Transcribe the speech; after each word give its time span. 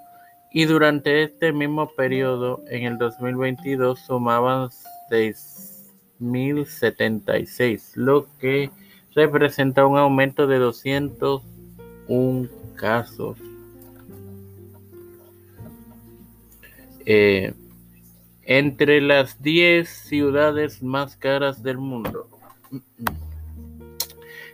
y 0.54 0.66
durante 0.66 1.24
este 1.24 1.52
mismo 1.52 1.90
periodo, 1.96 2.64
en 2.70 2.84
el 2.84 3.00
2022, 3.00 4.00
sumaban 4.00 4.70
6.076, 5.10 7.96
lo 7.96 8.28
que 8.38 8.70
representa 9.16 9.88
un 9.88 9.98
aumento 9.98 10.46
de 10.46 10.60
201 10.60 12.48
casos. 12.76 13.40
Eh, 17.06 17.54
entre 18.44 19.02
las 19.02 19.42
10 19.42 19.90
ciudades 19.90 20.84
más 20.84 21.16
caras 21.16 21.64
del 21.64 21.80
mundo. 21.80 22.30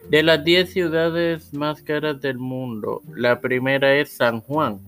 De 0.09 0.23
las 0.23 0.45
10 0.45 0.71
ciudades 0.71 1.53
más 1.53 1.83
caras 1.83 2.21
del 2.21 2.39
mundo, 2.39 3.01
la 3.13 3.41
primera 3.41 3.95
es 3.95 4.13
San 4.13 4.39
Juan, 4.41 4.79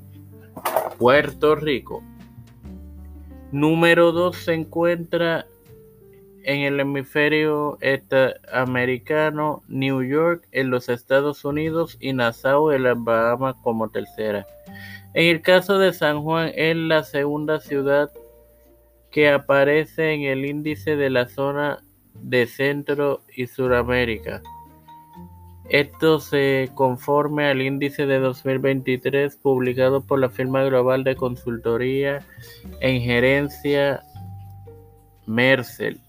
Puerto 1.01 1.55
Rico. 1.55 2.03
Número 3.51 4.11
2 4.11 4.37
se 4.37 4.53
encuentra 4.53 5.47
en 6.43 6.59
el 6.59 6.79
hemisferio 6.79 7.79
americano, 8.53 9.63
New 9.67 10.03
York 10.03 10.47
en 10.51 10.69
los 10.69 10.89
Estados 10.89 11.43
Unidos 11.43 11.97
y 11.99 12.13
Nassau 12.13 12.69
en 12.69 12.83
las 12.83 13.03
Bahamas 13.03 13.55
como 13.63 13.89
tercera. 13.89 14.45
En 15.15 15.35
el 15.35 15.41
caso 15.41 15.79
de 15.79 15.91
San 15.91 16.21
Juan 16.21 16.51
es 16.53 16.75
la 16.75 17.03
segunda 17.03 17.59
ciudad 17.59 18.11
que 19.09 19.27
aparece 19.27 20.13
en 20.13 20.21
el 20.21 20.45
índice 20.45 20.97
de 20.97 21.09
la 21.09 21.27
zona 21.27 21.79
de 22.13 22.45
Centro 22.45 23.23
y 23.35 23.47
Suramérica. 23.47 24.43
Esto 25.69 26.19
se 26.19 26.69
conforme 26.73 27.47
al 27.47 27.61
índice 27.61 28.05
de 28.05 28.19
2023 28.19 29.35
publicado 29.37 30.01
por 30.01 30.19
la 30.19 30.29
firma 30.29 30.63
global 30.63 31.03
de 31.03 31.15
consultoría 31.15 32.25
en 32.81 33.01
gerencia 33.01 34.03
Mercel. 35.25 35.99